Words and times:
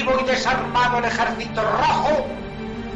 reactivo 0.00 0.20
y 0.20 0.24
desarmado 0.24 0.98
el 0.98 1.04
ejército 1.04 1.62
rojo, 1.62 2.26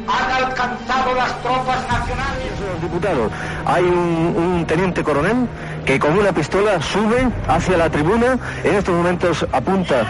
han 0.07 0.43
alcanzado 0.43 1.15
las 1.15 1.41
tropas 1.41 1.87
nacionales. 1.87 2.81
Diputado, 2.81 3.29
hay 3.65 3.83
un, 3.83 4.35
un, 4.37 4.65
teniente 4.65 5.03
coronel 5.03 5.47
que 5.83 5.99
con 5.99 6.17
una 6.17 6.31
pistola 6.31 6.81
sube 6.81 7.27
hacia 7.47 7.77
la 7.77 7.89
tribuna, 7.89 8.37
en 8.63 8.75
estos 8.75 8.95
momentos 8.95 9.45
apunta. 9.51 10.03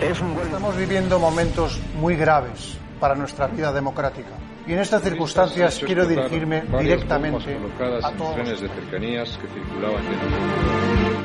Es 0.00 0.20
un... 0.20 0.36
Estamos 0.42 0.76
viviendo 0.76 1.18
momentos 1.18 1.80
muy 2.00 2.16
graves 2.16 2.78
para 2.98 3.14
nuestra 3.14 3.46
vida 3.46 3.72
democrática. 3.72 4.30
Y 4.66 4.72
en 4.72 4.78
estas 4.78 5.02
circunstancias 5.02 5.82
quiero 5.84 6.06
dirigirme 6.06 6.62
directamente 6.80 7.58
a 8.02 8.10
todos. 8.12 8.36
de 8.36 8.68
cercanías 8.68 9.38
que 9.38 9.48
circulaban 9.48 10.02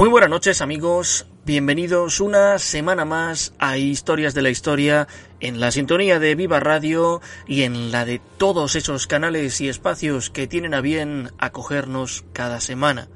Muy 0.00 0.08
buenas 0.08 0.30
noches 0.30 0.62
amigos, 0.62 1.26
bienvenidos 1.44 2.20
una 2.20 2.58
semana 2.58 3.04
más 3.04 3.52
a 3.58 3.76
Historias 3.76 4.32
de 4.32 4.40
la 4.40 4.48
Historia 4.48 5.06
en 5.40 5.60
la 5.60 5.70
sintonía 5.70 6.18
de 6.18 6.34
Viva 6.34 6.58
Radio 6.58 7.20
y 7.46 7.64
en 7.64 7.92
la 7.92 8.06
de 8.06 8.18
todos 8.38 8.76
esos 8.76 9.06
canales 9.06 9.60
y 9.60 9.68
espacios 9.68 10.30
que 10.30 10.46
tienen 10.46 10.72
a 10.72 10.80
bien 10.80 11.32
acogernos 11.36 12.24
cada 12.32 12.62
semana. 12.62 13.10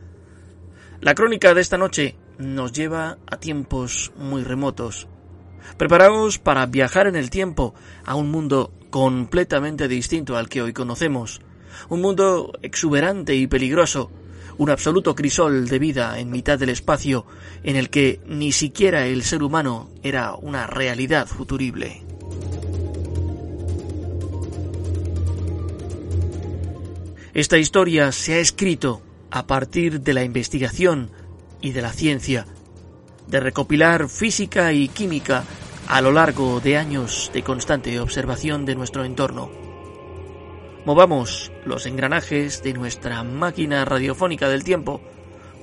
La 1.01 1.15
crónica 1.15 1.55
de 1.55 1.63
esta 1.63 1.79
noche 1.79 2.19
nos 2.37 2.73
lleva 2.73 3.17
a 3.27 3.39
tiempos 3.39 4.13
muy 4.19 4.45
remotos. 4.45 5.09
Preparaos 5.79 6.39
para 6.39 6.67
viajar 6.67 7.07
en 7.07 7.17
el 7.17 7.31
tiempo 7.31 7.75
a 8.05 8.15
un 8.15 8.31
mundo 8.31 8.75
completamente 8.91 9.89
distinto 9.89 10.37
al 10.37 10.51
que 10.51 10.61
hoy 10.61 10.75
conocemos, 10.75 11.41
un 11.89 12.03
mundo 12.03 12.53
exuberante 12.61 13.35
y 13.37 13.47
peligroso, 13.47 14.11
un 14.59 14.71
absoluto 14.71 15.15
crisol 15.15 15.69
de 15.69 15.79
vida 15.79 16.19
en 16.19 16.31
mitad 16.31 16.59
del 16.59 16.71
espacio 16.71 17.27
en 17.63 17.77
el 17.77 17.91
que 17.91 18.21
ni 18.27 18.53
siquiera 18.53 19.07
el 19.07 19.23
ser 19.23 19.43
humano 19.43 19.91
era 20.03 20.35
una 20.35 20.67
realidad 20.67 21.27
futurible. 21.27 22.03
Esta 27.35 27.59
historia 27.59 28.13
se 28.13 28.35
ha 28.35 28.39
escrito 28.39 29.03
a 29.31 29.49
partir 29.49 30.01
de 30.01 30.15
la 30.15 30.23
investigación 30.23 31.11
y 31.61 31.73
de 31.73 31.83
la 31.83 31.93
ciencia, 31.93 32.47
de 33.27 33.41
recopilar 33.41 34.09
física 34.09 34.73
y 34.73 34.87
química 34.87 35.43
a 35.89 36.01
lo 36.01 36.13
largo 36.13 36.61
de 36.61 36.77
años 36.77 37.33
de 37.35 37.43
constante 37.43 37.99
observación 37.99 38.65
de 38.65 38.77
nuestro 38.77 39.05
entorno. 39.05 39.64
Movamos 40.85 41.51
los 41.65 41.87
engranajes 41.87 42.63
de 42.63 42.75
nuestra 42.75 43.25
máquina 43.25 43.87
radiofónica 43.87 44.51
del 44.51 44.65
tiempo 44.65 45.01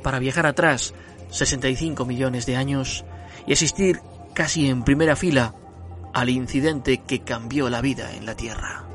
para 0.02 0.18
viajar 0.18 0.48
atrás 0.48 0.96
65 1.30 2.06
millones 2.06 2.48
de 2.48 2.56
años 2.56 3.06
y 3.46 3.54
asistir 3.54 4.00
casi 4.34 4.68
en 4.68 4.84
primera 4.84 5.16
fila 5.16 5.54
al 6.12 6.30
incidente 6.30 7.04
que 7.06 7.20
cambió 7.20 7.70
la 7.70 7.82
vida 7.82 8.16
en 8.16 8.26
la 8.26 8.36
Tierra. 8.36 8.88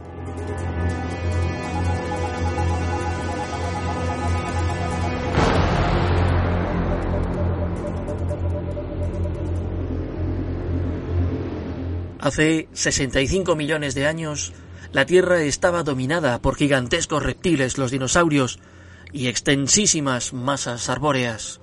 Hace 12.18 12.66
65 12.72 13.54
millones 13.54 13.94
de 13.94 14.08
años, 14.08 14.52
la 14.96 15.04
Tierra 15.04 15.42
estaba 15.42 15.82
dominada 15.82 16.40
por 16.40 16.56
gigantescos 16.56 17.22
reptiles, 17.22 17.76
los 17.76 17.90
dinosaurios, 17.90 18.60
y 19.12 19.26
extensísimas 19.26 20.32
masas 20.32 20.88
arbóreas. 20.88 21.60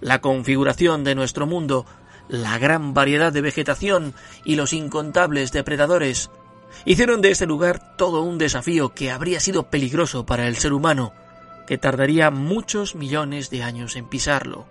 La 0.00 0.20
configuración 0.20 1.02
de 1.02 1.16
nuestro 1.16 1.48
mundo, 1.48 1.86
la 2.28 2.56
gran 2.58 2.94
variedad 2.94 3.32
de 3.32 3.40
vegetación 3.40 4.14
y 4.44 4.54
los 4.54 4.72
incontables 4.72 5.50
depredadores 5.50 6.30
hicieron 6.84 7.20
de 7.20 7.32
este 7.32 7.46
lugar 7.46 7.96
todo 7.96 8.22
un 8.22 8.38
desafío 8.38 8.94
que 8.94 9.10
habría 9.10 9.40
sido 9.40 9.68
peligroso 9.68 10.24
para 10.24 10.46
el 10.46 10.54
ser 10.54 10.72
humano, 10.72 11.14
que 11.66 11.78
tardaría 11.78 12.30
muchos 12.30 12.94
millones 12.94 13.50
de 13.50 13.64
años 13.64 13.96
en 13.96 14.08
pisarlo. 14.08 14.68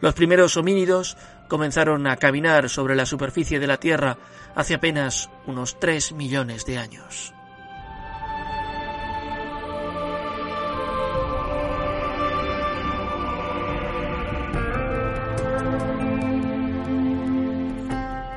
Los 0.00 0.14
primeros 0.14 0.56
homínidos 0.56 1.16
comenzaron 1.52 2.06
a 2.06 2.16
caminar 2.16 2.70
sobre 2.70 2.96
la 2.96 3.04
superficie 3.04 3.60
de 3.60 3.66
la 3.66 3.76
Tierra 3.76 4.16
hace 4.54 4.72
apenas 4.72 5.28
unos 5.46 5.78
3 5.78 6.12
millones 6.12 6.64
de 6.64 6.78
años. 6.78 7.34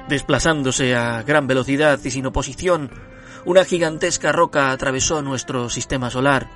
Desplazándose 0.10 0.94
a 0.94 1.24
gran 1.24 1.48
velocidad 1.48 1.98
y 2.04 2.12
sin 2.12 2.26
oposición, 2.26 2.92
una 3.46 3.64
gigantesca 3.64 4.34
roca 4.34 4.72
atravesó 4.72 5.22
nuestro 5.22 5.70
sistema 5.70 6.10
solar. 6.10 6.50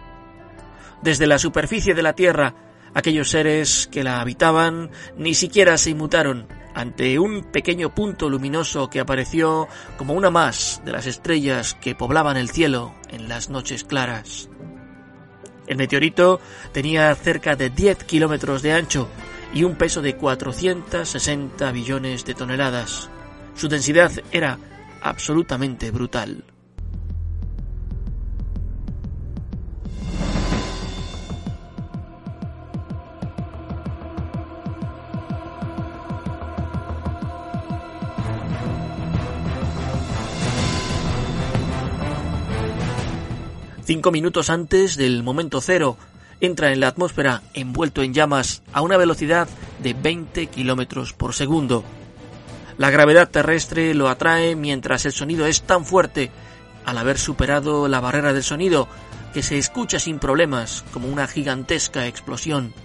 Desde 1.01 1.25
la 1.25 1.39
superficie 1.39 1.93
de 1.93 2.03
la 2.03 2.11
Tierra, 2.11 2.53
aquellos 2.93 3.29
seres 3.29 3.87
que 3.91 4.03
la 4.03 4.21
habitaban 4.21 4.91
ni 5.17 5.33
siquiera 5.33 5.77
se 5.77 5.91
inmutaron 5.91 6.47
ante 6.73 7.19
un 7.19 7.43
pequeño 7.43 7.93
punto 7.93 8.29
luminoso 8.29 8.89
que 8.89 8.99
apareció 8.99 9.67
como 9.97 10.13
una 10.13 10.29
más 10.29 10.81
de 10.85 10.91
las 10.91 11.07
estrellas 11.07 11.73
que 11.73 11.95
poblaban 11.95 12.37
el 12.37 12.49
cielo 12.49 12.93
en 13.09 13.27
las 13.27 13.49
noches 13.49 13.83
claras. 13.83 14.49
El 15.67 15.77
meteorito 15.77 16.39
tenía 16.71 17.13
cerca 17.15 17.55
de 17.55 17.69
10 17.69 18.03
kilómetros 18.05 18.61
de 18.61 18.73
ancho 18.73 19.07
y 19.53 19.63
un 19.63 19.75
peso 19.75 20.01
de 20.01 20.15
460 20.15 21.71
billones 21.71 22.25
de 22.25 22.33
toneladas. 22.33 23.09
Su 23.55 23.67
densidad 23.67 24.11
era 24.31 24.57
absolutamente 25.01 25.91
brutal. 25.91 26.43
Cinco 43.89 44.11
minutos 44.11 44.51
antes 44.51 44.97
del 44.97 45.23
momento 45.23 45.61
cero, 45.61 45.97
entra 46.41 46.71
en 46.71 46.79
la 46.79 46.89
atmósfera 46.89 47.41
envuelto 47.55 48.03
en 48.03 48.13
llamas 48.13 48.61
a 48.71 48.81
una 48.83 48.97
velocidad 48.97 49.49
de 49.81 49.95
20 49.95 50.45
kilómetros 50.45 51.13
por 51.13 51.33
segundo. 51.33 51.83
La 52.77 52.91
gravedad 52.91 53.31
terrestre 53.31 53.95
lo 53.95 54.07
atrae 54.07 54.55
mientras 54.55 55.07
el 55.07 55.11
sonido 55.11 55.47
es 55.47 55.63
tan 55.63 55.85
fuerte, 55.85 56.29
al 56.85 56.99
haber 56.99 57.17
superado 57.17 57.87
la 57.87 57.99
barrera 57.99 58.31
del 58.31 58.43
sonido, 58.43 58.87
que 59.33 59.41
se 59.41 59.57
escucha 59.57 59.97
sin 59.97 60.19
problemas 60.19 60.85
como 60.93 61.07
una 61.07 61.25
gigantesca 61.25 62.05
explosión. 62.05 62.75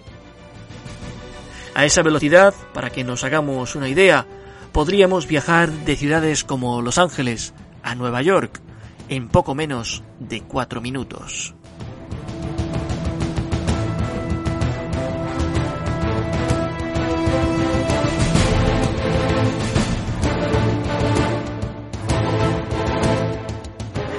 A 1.75 1.85
esa 1.85 2.01
velocidad, 2.01 2.55
para 2.73 2.89
que 2.89 3.05
nos 3.05 3.25
hagamos 3.25 3.75
una 3.77 3.91
idea, 3.91 4.27
podríamos 4.73 5.27
viajar 5.27 5.71
de 5.71 5.97
ciudades 5.97 6.45
como 6.45 6.81
Los 6.81 6.97
Ángeles 6.97 7.53
a 7.83 7.95
Nueva 7.95 8.23
York, 8.23 8.62
en 9.14 9.28
poco 9.28 9.55
menos 9.55 10.02
de 10.19 10.43
cuatro 10.43 10.81
minutos. 10.81 11.55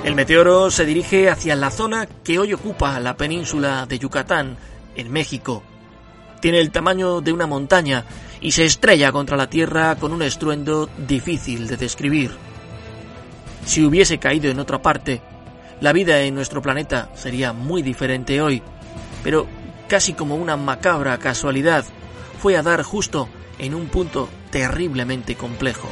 El 0.04 0.16
meteoro 0.16 0.72
se 0.72 0.86
dirige 0.86 1.30
hacia 1.30 1.56
la 1.56 1.72
zona 1.72 2.06
que 2.06 2.40
hoy 2.40 2.54
ocupa 2.54 3.00
la 3.00 3.18
península 3.18 3.86
de 3.86 4.00
Yucatán, 4.00 4.56
en 4.96 5.12
México. 5.12 5.62
Tiene 6.40 6.60
el 6.60 6.72
tamaño 6.72 7.20
de 7.20 7.34
una 7.34 7.48
montaña 7.48 8.06
y 8.40 8.52
se 8.52 8.64
estrella 8.64 9.12
contra 9.12 9.36
la 9.36 9.50
Tierra 9.50 9.96
con 9.96 10.14
un 10.14 10.22
estruendo 10.22 10.90
difícil 11.08 11.68
de 11.68 11.76
describir. 11.76 12.55
Si 13.66 13.84
hubiese 13.84 14.20
caído 14.20 14.50
en 14.50 14.60
otra 14.60 14.82
parte, 14.82 15.22
la 15.82 15.92
vida 15.92 16.22
en 16.22 16.36
nuestro 16.36 16.62
planeta 16.62 17.10
sería 17.16 17.52
muy 17.52 17.82
diferente 17.82 18.42
hoy, 18.42 18.62
pero 19.24 19.48
casi 19.88 20.14
como 20.14 20.36
una 20.36 20.56
macabra 20.56 21.18
casualidad, 21.18 21.84
fue 22.42 22.58
a 22.58 22.64
dar 22.64 22.84
justo 22.84 23.28
en 23.60 23.74
un 23.74 23.88
punto 23.88 24.30
terriblemente 24.52 25.36
complejo. 25.36 25.90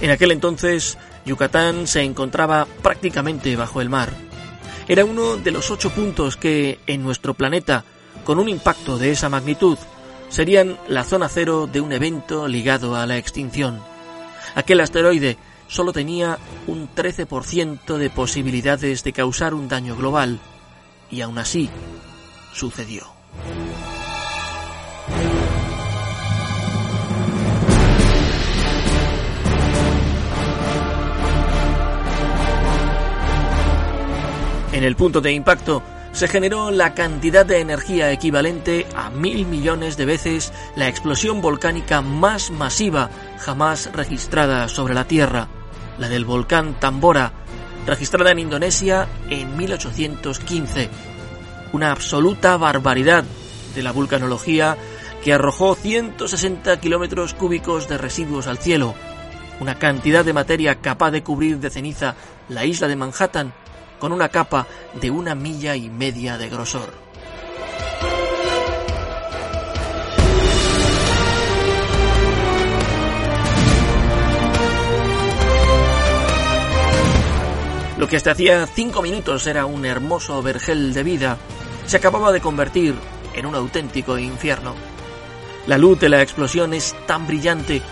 En 0.00 0.10
aquel 0.10 0.32
entonces, 0.32 0.96
Yucatán 1.26 1.86
se 1.86 2.02
encontraba 2.02 2.66
prácticamente 2.82 3.54
bajo 3.56 3.80
el 3.80 3.90
mar. 3.90 4.10
Era 4.88 5.04
uno 5.04 5.36
de 5.36 5.50
los 5.50 5.70
ocho 5.70 5.90
puntos 5.90 6.36
que, 6.36 6.78
en 6.86 7.02
nuestro 7.02 7.34
planeta, 7.34 7.84
con 8.24 8.38
un 8.38 8.48
impacto 8.48 8.98
de 8.98 9.10
esa 9.10 9.28
magnitud, 9.28 9.76
serían 10.30 10.78
la 10.88 11.04
zona 11.04 11.28
cero 11.28 11.68
de 11.70 11.82
un 11.82 11.92
evento 11.92 12.48
ligado 12.48 12.96
a 12.96 13.04
la 13.06 13.18
extinción. 13.18 13.82
Aquel 14.54 14.80
asteroide 14.80 15.36
solo 15.68 15.92
tenía 15.92 16.38
un 16.66 16.88
13% 16.88 17.98
de 17.98 18.10
posibilidades 18.10 19.04
de 19.04 19.12
causar 19.12 19.52
un 19.54 19.68
daño 19.68 19.96
global, 19.96 20.40
y 21.10 21.20
aún 21.20 21.38
así 21.38 21.68
sucedió. 22.54 23.04
En 34.72 34.84
el 34.84 34.96
punto 34.96 35.20
de 35.20 35.32
impacto 35.32 35.82
se 36.12 36.28
generó 36.28 36.70
la 36.70 36.94
cantidad 36.94 37.46
de 37.46 37.60
energía 37.60 38.10
equivalente 38.12 38.86
a 38.94 39.10
mil 39.10 39.46
millones 39.46 39.96
de 39.96 40.06
veces 40.06 40.52
la 40.76 40.88
explosión 40.88 41.40
volcánica 41.40 42.02
más 42.02 42.50
masiva 42.50 43.10
jamás 43.38 43.90
registrada 43.92 44.68
sobre 44.68 44.94
la 44.94 45.04
Tierra, 45.04 45.48
la 45.98 46.08
del 46.08 46.24
volcán 46.24 46.78
Tambora, 46.80 47.32
registrada 47.86 48.32
en 48.32 48.40
Indonesia 48.40 49.08
en 49.28 49.56
1815. 49.56 50.90
Una 51.72 51.92
absoluta 51.92 52.56
barbaridad 52.56 53.24
de 53.74 53.82
la 53.82 53.92
vulcanología 53.92 54.76
que 55.22 55.32
arrojó 55.32 55.74
160 55.74 56.80
kilómetros 56.80 57.34
cúbicos 57.34 57.88
de 57.88 57.98
residuos 57.98 58.46
al 58.46 58.58
cielo, 58.58 58.94
una 59.60 59.78
cantidad 59.78 60.24
de 60.24 60.32
materia 60.32 60.76
capaz 60.76 61.10
de 61.12 61.22
cubrir 61.22 61.58
de 61.58 61.70
ceniza 61.70 62.16
la 62.48 62.64
isla 62.64 62.88
de 62.88 62.96
Manhattan 62.96 63.52
con 64.00 64.10
una 64.10 64.30
capa 64.30 64.66
de 65.00 65.10
una 65.10 65.36
milla 65.36 65.76
y 65.76 65.88
media 65.88 66.36
de 66.36 66.48
grosor. 66.48 66.92
Lo 77.98 78.08
que 78.08 78.16
hasta 78.16 78.30
hacía 78.30 78.66
cinco 78.66 79.02
minutos 79.02 79.46
era 79.46 79.66
un 79.66 79.84
hermoso 79.84 80.42
vergel 80.42 80.94
de 80.94 81.02
vida, 81.02 81.36
se 81.84 81.98
acababa 81.98 82.32
de 82.32 82.40
convertir 82.40 82.94
en 83.34 83.44
un 83.44 83.54
auténtico 83.54 84.16
infierno. 84.16 84.74
La 85.66 85.76
luz 85.76 86.00
de 86.00 86.08
la 86.08 86.22
explosión 86.22 86.72
es 86.72 86.96
tan 87.06 87.26
brillante 87.26 87.82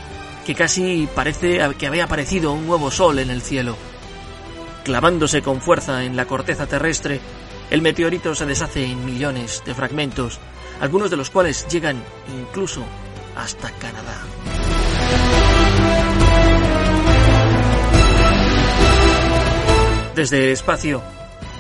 que 0.47 0.55
casi 0.55 1.07
parece 1.15 1.61
que 1.79 1.87
había 1.87 2.05
aparecido 2.05 2.53
un 2.53 2.67
nuevo 2.67 2.91
sol 2.91 3.19
en 3.19 3.29
el 3.29 3.43
cielo. 3.43 3.77
Clavándose 4.89 5.43
con 5.43 5.61
fuerza 5.61 6.03
en 6.05 6.17
la 6.17 6.25
corteza 6.25 6.67
terrestre, 6.67 7.21
el 7.71 7.83
meteorito 7.83 8.35
se 8.35 8.47
deshace 8.47 8.87
en 8.87 9.05
millones 9.05 9.63
de 9.67 9.75
fragmentos, 9.75 10.41
algunos 10.81 11.11
de 11.11 11.19
los 11.19 11.29
cuales 11.29 11.67
llegan 11.69 12.03
incluso 12.35 12.87
hasta 13.37 13.71
Canadá. 13.73 14.17
Desde 20.15 20.45
el 20.45 20.53
espacio, 20.53 21.03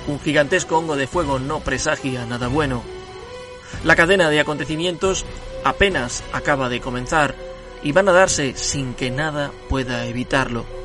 un 0.06 0.18
gigantesco 0.20 0.78
hongo 0.78 0.96
de 0.96 1.06
fuego 1.06 1.38
no 1.38 1.60
presagia 1.60 2.24
nada 2.24 2.48
bueno. 2.48 2.82
La 3.84 3.94
cadena 3.94 4.30
de 4.30 4.40
acontecimientos 4.40 5.26
apenas 5.64 6.24
acaba 6.32 6.70
de 6.70 6.80
comenzar 6.80 7.34
y 7.82 7.92
van 7.92 8.08
a 8.08 8.12
darse 8.12 8.54
sin 8.56 8.94
que 8.94 9.10
nada 9.10 9.52
pueda 9.68 10.06
evitarlo. 10.06 10.77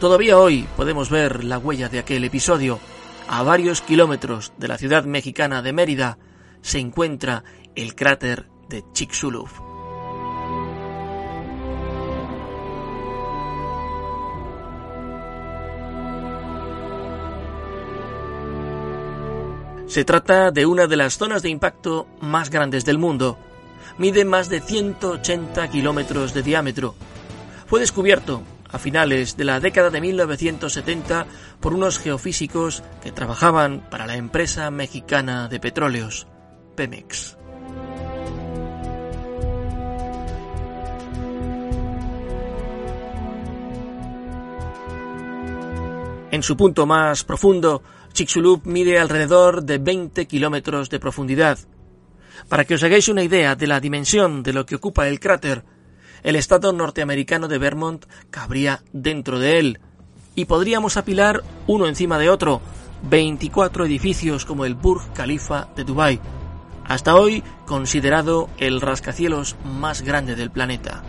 Todavía 0.00 0.38
hoy 0.38 0.66
podemos 0.76 1.08
ver 1.08 1.44
la 1.44 1.58
huella 1.58 1.88
de 1.88 1.98
aquel 1.98 2.24
episodio. 2.24 2.80
A 3.28 3.42
varios 3.42 3.80
kilómetros 3.80 4.52
de 4.58 4.68
la 4.68 4.76
ciudad 4.76 5.04
mexicana 5.04 5.62
de 5.62 5.72
Mérida 5.72 6.18
se 6.62 6.78
encuentra 6.78 7.44
el 7.74 7.94
cráter 7.94 8.46
de 8.68 8.84
Chicxulub. 8.92 9.48
Se 19.86 20.04
trata 20.04 20.50
de 20.50 20.66
una 20.66 20.88
de 20.88 20.96
las 20.96 21.16
zonas 21.18 21.42
de 21.42 21.50
impacto 21.50 22.08
más 22.20 22.50
grandes 22.50 22.84
del 22.84 22.98
mundo. 22.98 23.38
Mide 23.96 24.24
más 24.24 24.48
de 24.48 24.60
180 24.60 25.68
kilómetros 25.68 26.34
de 26.34 26.42
diámetro. 26.42 26.96
Fue 27.66 27.78
descubierto 27.78 28.42
a 28.74 28.78
finales 28.80 29.36
de 29.36 29.44
la 29.44 29.60
década 29.60 29.88
de 29.88 30.00
1970 30.00 31.26
por 31.60 31.74
unos 31.74 32.00
geofísicos 32.00 32.82
que 33.00 33.12
trabajaban 33.12 33.86
para 33.88 34.04
la 34.04 34.16
empresa 34.16 34.68
mexicana 34.72 35.46
de 35.46 35.60
petróleos, 35.60 36.26
Pemex. 36.74 37.38
En 46.32 46.42
su 46.42 46.56
punto 46.56 46.84
más 46.84 47.22
profundo, 47.22 47.80
Chicxulub 48.12 48.66
mide 48.66 48.98
alrededor 48.98 49.62
de 49.62 49.78
20 49.78 50.26
kilómetros 50.26 50.90
de 50.90 50.98
profundidad. 50.98 51.60
Para 52.48 52.64
que 52.64 52.74
os 52.74 52.82
hagáis 52.82 53.06
una 53.06 53.22
idea 53.22 53.54
de 53.54 53.68
la 53.68 53.78
dimensión 53.78 54.42
de 54.42 54.52
lo 54.52 54.66
que 54.66 54.74
ocupa 54.74 55.06
el 55.06 55.20
cráter, 55.20 55.64
el 56.24 56.36
estado 56.36 56.72
norteamericano 56.72 57.46
de 57.46 57.58
Vermont 57.58 58.06
cabría 58.30 58.82
dentro 58.92 59.38
de 59.38 59.58
él, 59.58 59.80
y 60.34 60.46
podríamos 60.46 60.96
apilar 60.96 61.44
uno 61.68 61.86
encima 61.86 62.18
de 62.18 62.30
otro 62.30 62.60
24 63.08 63.84
edificios 63.84 64.44
como 64.44 64.64
el 64.64 64.74
Burj 64.74 65.12
Khalifa 65.12 65.68
de 65.76 65.84
Dubái, 65.84 66.20
hasta 66.86 67.14
hoy 67.14 67.44
considerado 67.66 68.48
el 68.56 68.80
rascacielos 68.80 69.56
más 69.64 70.02
grande 70.02 70.34
del 70.34 70.50
planeta. 70.50 71.02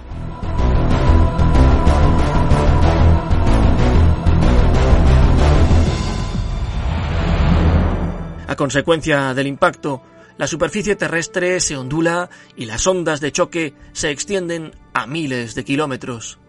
A 8.48 8.56
consecuencia 8.56 9.34
del 9.34 9.48
impacto, 9.48 10.02
la 10.38 10.48
superficie 10.48 10.96
terrestre 10.96 11.60
se 11.60 11.78
ondula 11.78 12.30
y 12.56 12.66
las 12.66 12.86
ondas 12.88 13.22
de 13.22 13.32
choque 13.32 13.74
se 13.94 14.10
extienden 14.10 14.74
a 14.94 15.08
miles 15.08 15.56
de 15.56 15.64
kilómetros. 15.64 16.40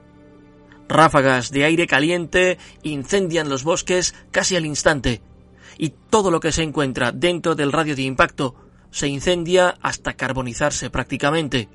Ráfagas 0.88 1.50
de 1.50 1.64
aire 1.64 1.86
caliente 1.86 2.58
incendian 2.82 3.48
los 3.48 3.64
bosques 3.64 4.14
casi 4.30 4.56
al 4.56 4.66
instante, 4.66 5.20
y 5.78 5.90
todo 6.10 6.30
lo 6.30 6.40
que 6.40 6.52
se 6.52 6.62
encuentra 6.62 7.12
dentro 7.12 7.54
del 7.54 7.72
radio 7.72 7.96
de 7.96 8.02
impacto 8.02 8.54
se 8.90 9.08
incendia 9.08 9.76
hasta 9.82 10.14
carbonizarse 10.14 10.90
prácticamente. 10.90 11.68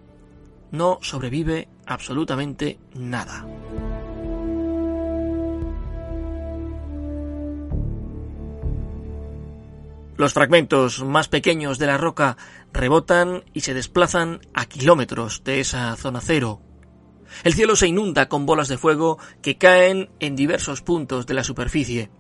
No 0.71 0.99
sobrevive 1.01 1.67
absolutamente 1.85 2.79
nada. 2.93 3.45
Los 10.21 10.33
fragmentos 10.33 11.03
más 11.03 11.29
pequeños 11.29 11.79
de 11.79 11.87
la 11.87 11.97
roca 11.97 12.37
rebotan 12.71 13.43
y 13.53 13.61
se 13.61 13.73
desplazan 13.73 14.39
a 14.53 14.67
kilómetros 14.67 15.43
de 15.43 15.59
esa 15.59 15.95
zona 15.95 16.21
cero. 16.21 16.61
El 17.43 17.55
cielo 17.55 17.75
se 17.75 17.87
inunda 17.87 18.29
con 18.29 18.45
bolas 18.45 18.67
de 18.67 18.77
fuego 18.77 19.17
que 19.41 19.57
caen 19.57 20.11
en 20.19 20.35
diversos 20.35 20.83
puntos 20.83 21.25
de 21.25 21.33
la 21.33 21.43
superficie. 21.43 22.11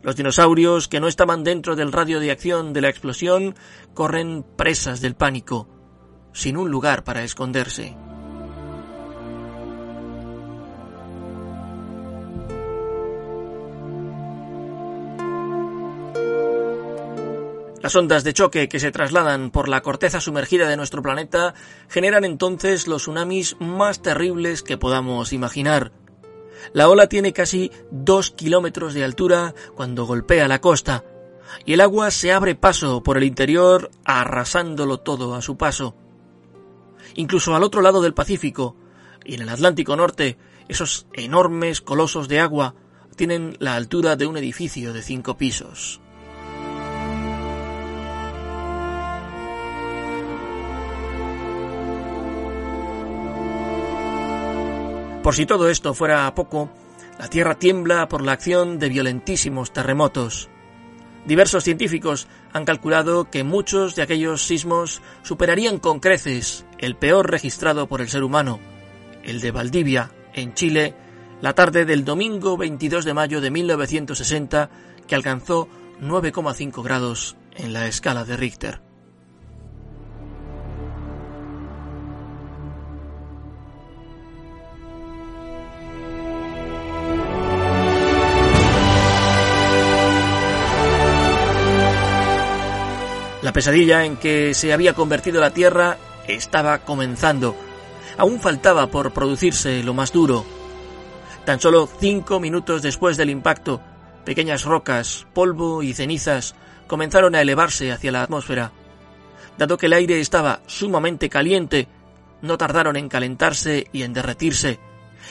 Los 0.00 0.14
dinosaurios 0.14 0.86
que 0.86 1.00
no 1.00 1.08
estaban 1.08 1.42
dentro 1.42 1.74
del 1.74 1.90
radio 1.90 2.20
de 2.20 2.30
acción 2.30 2.72
de 2.72 2.82
la 2.82 2.88
explosión 2.88 3.56
corren 3.92 4.44
presas 4.56 5.00
del 5.00 5.16
pánico, 5.16 5.68
sin 6.32 6.56
un 6.56 6.70
lugar 6.70 7.02
para 7.02 7.24
esconderse. 7.24 7.96
Las 17.86 17.94
ondas 17.94 18.24
de 18.24 18.32
choque 18.32 18.68
que 18.68 18.80
se 18.80 18.90
trasladan 18.90 19.52
por 19.52 19.68
la 19.68 19.80
corteza 19.80 20.20
sumergida 20.20 20.68
de 20.68 20.76
nuestro 20.76 21.02
planeta 21.02 21.54
generan 21.88 22.24
entonces 22.24 22.88
los 22.88 23.02
tsunamis 23.02 23.54
más 23.60 24.02
terribles 24.02 24.64
que 24.64 24.76
podamos 24.76 25.32
imaginar. 25.32 25.92
La 26.72 26.88
ola 26.88 27.08
tiene 27.08 27.32
casi 27.32 27.70
dos 27.92 28.32
kilómetros 28.32 28.92
de 28.92 29.04
altura 29.04 29.54
cuando 29.76 30.04
golpea 30.04 30.48
la 30.48 30.60
costa, 30.60 31.04
y 31.64 31.74
el 31.74 31.80
agua 31.80 32.10
se 32.10 32.32
abre 32.32 32.56
paso 32.56 33.04
por 33.04 33.18
el 33.18 33.22
interior 33.22 33.92
arrasándolo 34.04 34.98
todo 34.98 35.36
a 35.36 35.40
su 35.40 35.56
paso. 35.56 35.94
Incluso 37.14 37.54
al 37.54 37.62
otro 37.62 37.82
lado 37.82 38.02
del 38.02 38.14
Pacífico 38.14 38.74
y 39.24 39.34
en 39.34 39.42
el 39.42 39.48
Atlántico 39.48 39.94
Norte, 39.94 40.38
esos 40.66 41.06
enormes 41.12 41.82
colosos 41.82 42.26
de 42.26 42.40
agua 42.40 42.74
tienen 43.14 43.56
la 43.60 43.76
altura 43.76 44.16
de 44.16 44.26
un 44.26 44.36
edificio 44.36 44.92
de 44.92 45.02
cinco 45.02 45.36
pisos. 45.36 46.00
Por 55.26 55.34
si 55.34 55.44
todo 55.44 55.68
esto 55.68 55.92
fuera 55.92 56.32
poco, 56.36 56.70
la 57.18 57.26
Tierra 57.26 57.56
tiembla 57.56 58.06
por 58.06 58.22
la 58.22 58.30
acción 58.30 58.78
de 58.78 58.88
violentísimos 58.88 59.72
terremotos. 59.72 60.48
Diversos 61.24 61.64
científicos 61.64 62.28
han 62.52 62.64
calculado 62.64 63.28
que 63.28 63.42
muchos 63.42 63.96
de 63.96 64.02
aquellos 64.02 64.46
sismos 64.46 65.02
superarían 65.24 65.80
con 65.80 65.98
creces 65.98 66.64
el 66.78 66.94
peor 66.94 67.28
registrado 67.28 67.88
por 67.88 68.02
el 68.02 68.08
ser 68.08 68.22
humano, 68.22 68.60
el 69.24 69.40
de 69.40 69.50
Valdivia, 69.50 70.12
en 70.32 70.54
Chile, 70.54 70.94
la 71.40 71.56
tarde 71.56 71.84
del 71.84 72.04
domingo 72.04 72.56
22 72.56 73.04
de 73.04 73.14
mayo 73.14 73.40
de 73.40 73.50
1960, 73.50 74.70
que 75.08 75.16
alcanzó 75.16 75.66
9,5 76.00 76.84
grados 76.84 77.34
en 77.56 77.72
la 77.72 77.88
escala 77.88 78.24
de 78.24 78.36
Richter. 78.36 78.85
La 93.46 93.52
pesadilla 93.52 94.04
en 94.04 94.16
que 94.16 94.54
se 94.54 94.72
había 94.72 94.94
convertido 94.94 95.40
la 95.40 95.52
Tierra 95.52 95.98
estaba 96.26 96.78
comenzando. 96.80 97.54
Aún 98.18 98.40
faltaba 98.40 98.88
por 98.88 99.12
producirse 99.12 99.84
lo 99.84 99.94
más 99.94 100.12
duro. 100.12 100.44
Tan 101.44 101.60
solo 101.60 101.88
cinco 102.00 102.40
minutos 102.40 102.82
después 102.82 103.16
del 103.16 103.30
impacto, 103.30 103.80
pequeñas 104.24 104.64
rocas, 104.64 105.28
polvo 105.32 105.84
y 105.84 105.94
cenizas 105.94 106.56
comenzaron 106.88 107.36
a 107.36 107.40
elevarse 107.40 107.92
hacia 107.92 108.10
la 108.10 108.22
atmósfera. 108.22 108.72
Dado 109.56 109.78
que 109.78 109.86
el 109.86 109.92
aire 109.92 110.18
estaba 110.18 110.58
sumamente 110.66 111.28
caliente, 111.28 111.86
no 112.42 112.58
tardaron 112.58 112.96
en 112.96 113.08
calentarse 113.08 113.86
y 113.92 114.02
en 114.02 114.12
derretirse, 114.12 114.80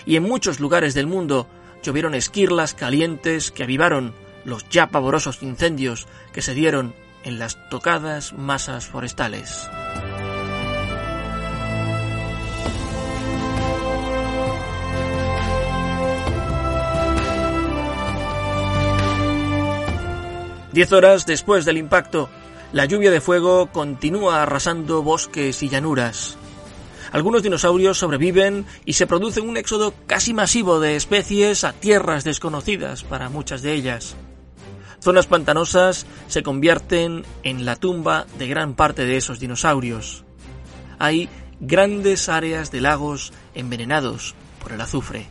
y 0.06 0.16
en 0.16 0.24
muchos 0.24 0.62
lugares 0.62 0.94
del 0.94 1.08
mundo 1.08 1.50
llovieron 1.84 2.16
esquirlas 2.16 2.76
calientes 2.76 3.52
que 3.52 3.64
avivaron 3.64 4.14
los 4.46 4.70
ya 4.70 4.88
pavorosos 4.88 5.44
incendios 5.44 6.08
que 6.32 6.42
se 6.42 6.54
dieron 6.54 6.96
en 7.26 7.40
las 7.40 7.58
tocadas 7.70 8.34
masas 8.34 8.86
forestales. 8.86 9.70
Diez 20.72 20.92
horas 20.92 21.26
después 21.26 21.66
del 21.66 21.78
impacto, 21.78 22.30
la 22.74 22.86
lluvia 22.86 23.10
de 23.10 23.22
fuego 23.22 23.72
continúa 23.72 24.44
arrasando 24.44 25.04
bosques 25.04 25.64
y 25.64 25.70
llanuras. 25.70 26.38
Algunos 27.12 27.44
dinosaurios 27.44 27.98
sobreviven 27.98 28.66
y 28.84 28.94
se 28.94 29.08
produce 29.08 29.40
un 29.40 29.56
éxodo 29.56 29.94
casi 30.06 30.34
masivo 30.34 30.82
de 30.82 30.98
especies 30.98 31.64
a 31.64 31.72
tierras 31.72 32.26
desconocidas 32.26 33.06
para 33.06 33.30
muchas 33.30 33.62
de 33.62 33.74
ellas. 33.74 34.18
Zonas 35.06 35.28
pantanosas 35.28 36.08
se 36.28 36.42
convierten 36.42 37.26
en 37.44 37.64
la 37.64 37.76
tumba 37.76 38.26
de 38.40 38.48
gran 38.48 38.74
parte 38.74 39.06
de 39.06 39.18
esos 39.18 39.40
dinosaurios. 39.40 40.26
Hay 40.98 41.30
grandes 41.60 42.28
áreas 42.28 42.72
de 42.72 42.82
lagos 42.82 43.32
envenenados 43.54 44.34
por 44.60 44.72
el 44.72 44.82
azufre. 44.82 45.28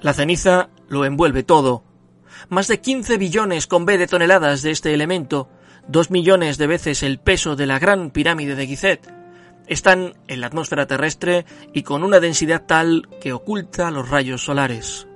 La 0.00 0.14
ceniza 0.14 0.68
lo 0.88 1.04
envuelve 1.04 1.42
todo, 1.42 1.89
más 2.48 2.68
de 2.68 2.80
15 2.80 3.18
billones 3.18 3.66
con 3.66 3.84
B 3.84 3.98
de 3.98 4.06
toneladas 4.06 4.62
de 4.62 4.70
este 4.70 4.94
elemento, 4.94 5.48
dos 5.88 6.10
millones 6.10 6.58
de 6.58 6.66
veces 6.66 7.02
el 7.02 7.18
peso 7.18 7.56
de 7.56 7.66
la 7.66 7.78
gran 7.78 8.10
pirámide 8.10 8.54
de 8.54 8.66
Gizet, 8.66 9.12
están 9.66 10.14
en 10.26 10.40
la 10.40 10.48
atmósfera 10.48 10.86
terrestre 10.86 11.46
y 11.72 11.82
con 11.82 12.02
una 12.02 12.18
densidad 12.18 12.64
tal 12.66 13.08
que 13.20 13.32
oculta 13.32 13.90
los 13.90 14.08
rayos 14.08 14.44
solares. 14.44 15.06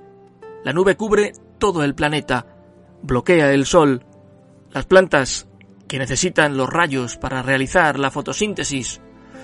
La 0.63 0.71
nube 0.71 0.95
cubre 0.95 1.33
todo 1.59 1.83
el 1.83 1.93
planeta, 1.93 2.45
bloquea 3.01 3.51
el 3.51 3.65
sol. 3.65 4.05
Las 4.71 4.85
plantas, 4.85 5.47
que 5.87 5.99
necesitan 5.99 6.57
los 6.57 6.69
rayos 6.69 7.17
para 7.17 7.41
realizar 7.41 7.99
la 7.99 8.11
fotosíntesis, 8.11 9.01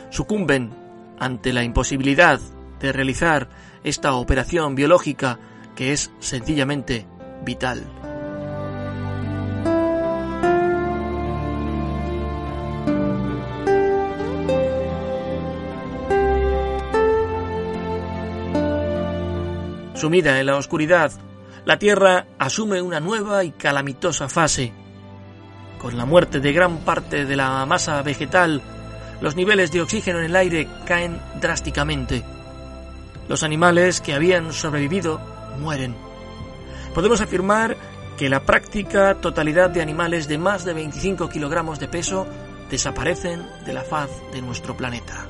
sucumben 0.09 0.71
ante 1.19 1.53
la 1.53 1.63
imposibilidad 1.63 2.39
de 2.79 2.91
realizar 2.91 3.49
esta 3.83 4.13
operación 4.13 4.75
biológica 4.75 5.39
que 5.75 5.93
es 5.93 6.11
sencillamente 6.19 7.05
vital. 7.43 7.85
Sumida 20.01 20.39
en 20.39 20.47
la 20.47 20.55
oscuridad, 20.55 21.11
la 21.63 21.77
Tierra 21.77 22.25
asume 22.39 22.81
una 22.81 22.99
nueva 22.99 23.43
y 23.43 23.51
calamitosa 23.51 24.27
fase. 24.27 24.73
Con 25.77 25.95
la 25.95 26.05
muerte 26.05 26.39
de 26.39 26.53
gran 26.53 26.79
parte 26.79 27.25
de 27.25 27.35
la 27.35 27.63
masa 27.67 28.01
vegetal, 28.01 28.63
los 29.21 29.35
niveles 29.35 29.71
de 29.71 29.81
oxígeno 29.81 30.17
en 30.17 30.25
el 30.25 30.35
aire 30.35 30.67
caen 30.85 31.19
drásticamente. 31.39 32.23
Los 33.29 33.43
animales 33.43 34.01
que 34.01 34.15
habían 34.15 34.53
sobrevivido 34.53 35.21
mueren 35.59 35.95
podemos 36.93 37.21
afirmar 37.21 37.77
que 38.17 38.29
la 38.29 38.45
práctica 38.45 39.15
totalidad 39.15 39.69
de 39.69 39.81
animales 39.81 40.27
de 40.27 40.37
más 40.37 40.65
de 40.65 40.73
25 40.73 41.29
kilogramos 41.29 41.79
de 41.79 41.87
peso 41.87 42.27
desaparecen 42.69 43.45
de 43.65 43.73
la 43.73 43.81
faz 43.81 44.09
de 44.31 44.41
nuestro 44.41 44.77
planeta. 44.77 45.27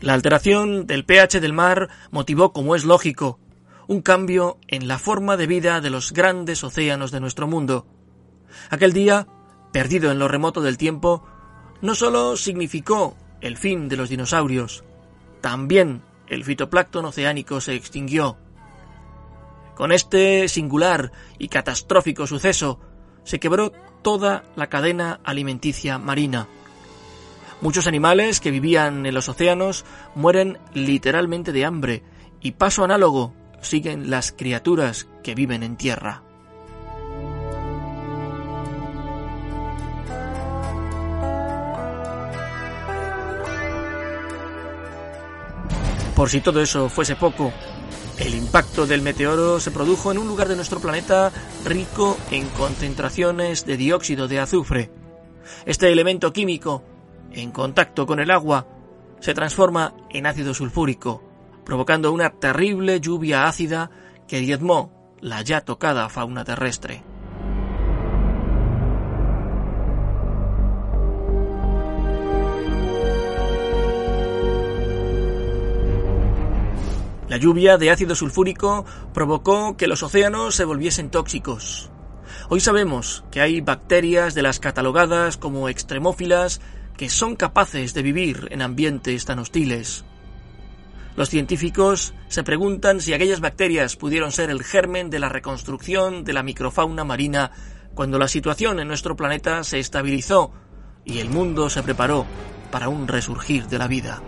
La 0.00 0.14
alteración 0.14 0.86
del 0.86 1.04
pH 1.04 1.40
del 1.40 1.52
mar 1.52 1.88
motivó, 2.10 2.52
como 2.52 2.76
es 2.76 2.84
lógico, 2.84 3.40
un 3.88 4.00
cambio 4.00 4.58
en 4.68 4.86
la 4.86 4.98
forma 4.98 5.36
de 5.36 5.46
vida 5.46 5.80
de 5.80 5.90
los 5.90 6.12
grandes 6.12 6.62
océanos 6.62 7.10
de 7.10 7.20
nuestro 7.20 7.46
mundo. 7.48 7.86
Aquel 8.70 8.92
día 8.92 9.26
perdido 9.72 10.10
en 10.10 10.18
lo 10.18 10.28
remoto 10.28 10.60
del 10.60 10.78
tiempo, 10.78 11.24
no 11.80 11.94
solo 11.94 12.36
significó 12.36 13.16
el 13.40 13.56
fin 13.56 13.88
de 13.88 13.96
los 13.96 14.08
dinosaurios, 14.08 14.84
también 15.40 16.02
el 16.26 16.44
fitoplancton 16.44 17.04
oceánico 17.04 17.60
se 17.60 17.74
extinguió. 17.74 18.36
Con 19.74 19.92
este 19.92 20.48
singular 20.48 21.12
y 21.38 21.48
catastrófico 21.48 22.26
suceso 22.26 22.80
se 23.22 23.38
quebró 23.38 23.72
toda 24.02 24.44
la 24.56 24.68
cadena 24.68 25.20
alimenticia 25.22 25.98
marina. 25.98 26.48
Muchos 27.60 27.86
animales 27.86 28.40
que 28.40 28.50
vivían 28.50 29.06
en 29.06 29.14
los 29.14 29.28
océanos 29.28 29.84
mueren 30.14 30.58
literalmente 30.74 31.52
de 31.52 31.64
hambre 31.64 32.02
y 32.40 32.52
paso 32.52 32.84
análogo 32.84 33.34
siguen 33.60 34.10
las 34.10 34.32
criaturas 34.32 35.08
que 35.22 35.34
viven 35.34 35.62
en 35.62 35.76
tierra. 35.76 36.22
Por 46.18 46.30
si 46.30 46.40
todo 46.40 46.60
eso 46.60 46.88
fuese 46.88 47.14
poco, 47.14 47.52
el 48.18 48.34
impacto 48.34 48.88
del 48.88 49.02
meteoro 49.02 49.60
se 49.60 49.70
produjo 49.70 50.10
en 50.10 50.18
un 50.18 50.26
lugar 50.26 50.48
de 50.48 50.56
nuestro 50.56 50.80
planeta 50.80 51.30
rico 51.64 52.18
en 52.32 52.48
concentraciones 52.48 53.64
de 53.64 53.76
dióxido 53.76 54.26
de 54.26 54.40
azufre. 54.40 54.90
Este 55.64 55.92
elemento 55.92 56.32
químico, 56.32 56.82
en 57.30 57.52
contacto 57.52 58.04
con 58.04 58.18
el 58.18 58.32
agua, 58.32 58.66
se 59.20 59.32
transforma 59.32 59.94
en 60.10 60.26
ácido 60.26 60.54
sulfúrico, 60.54 61.22
provocando 61.64 62.10
una 62.10 62.30
terrible 62.30 62.98
lluvia 63.00 63.46
ácida 63.46 63.88
que 64.26 64.40
diezmó 64.40 65.14
la 65.20 65.42
ya 65.42 65.60
tocada 65.60 66.08
fauna 66.08 66.42
terrestre. 66.42 67.04
La 77.38 77.44
lluvia 77.44 77.78
de 77.78 77.92
ácido 77.92 78.16
sulfúrico 78.16 78.84
provocó 79.14 79.76
que 79.76 79.86
los 79.86 80.02
océanos 80.02 80.56
se 80.56 80.64
volviesen 80.64 81.08
tóxicos. 81.08 81.88
Hoy 82.48 82.58
sabemos 82.58 83.22
que 83.30 83.40
hay 83.40 83.60
bacterias 83.60 84.34
de 84.34 84.42
las 84.42 84.58
catalogadas 84.58 85.36
como 85.36 85.68
extremófilas 85.68 86.60
que 86.96 87.08
son 87.08 87.36
capaces 87.36 87.94
de 87.94 88.02
vivir 88.02 88.48
en 88.50 88.60
ambientes 88.60 89.24
tan 89.24 89.38
hostiles. 89.38 90.04
Los 91.14 91.30
científicos 91.30 92.12
se 92.26 92.42
preguntan 92.42 93.00
si 93.00 93.12
aquellas 93.12 93.38
bacterias 93.38 93.94
pudieron 93.94 94.32
ser 94.32 94.50
el 94.50 94.64
germen 94.64 95.08
de 95.08 95.20
la 95.20 95.28
reconstrucción 95.28 96.24
de 96.24 96.32
la 96.32 96.42
microfauna 96.42 97.04
marina 97.04 97.52
cuando 97.94 98.18
la 98.18 98.26
situación 98.26 98.80
en 98.80 98.88
nuestro 98.88 99.14
planeta 99.14 99.62
se 99.62 99.78
estabilizó 99.78 100.50
y 101.04 101.20
el 101.20 101.30
mundo 101.30 101.70
se 101.70 101.84
preparó 101.84 102.26
para 102.72 102.88
un 102.88 103.06
resurgir 103.06 103.68
de 103.68 103.78
la 103.78 103.86
vida. 103.86 104.24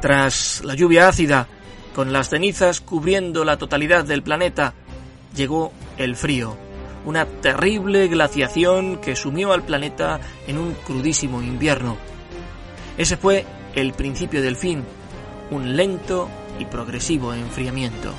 Tras 0.00 0.62
la 0.64 0.74
lluvia 0.74 1.08
ácida, 1.08 1.46
con 1.94 2.12
las 2.12 2.30
cenizas 2.30 2.80
cubriendo 2.80 3.44
la 3.44 3.58
totalidad 3.58 4.04
del 4.04 4.22
planeta, 4.22 4.72
llegó 5.34 5.72
el 5.98 6.16
frío, 6.16 6.56
una 7.04 7.26
terrible 7.26 8.08
glaciación 8.08 8.98
que 8.98 9.14
sumió 9.14 9.52
al 9.52 9.62
planeta 9.62 10.20
en 10.46 10.56
un 10.56 10.72
crudísimo 10.72 11.42
invierno. 11.42 11.98
Ese 12.96 13.18
fue 13.18 13.44
el 13.74 13.92
principio 13.92 14.40
del 14.40 14.56
fin, 14.56 14.84
un 15.50 15.76
lento 15.76 16.30
y 16.58 16.64
progresivo 16.64 17.34
enfriamiento. 17.34 18.14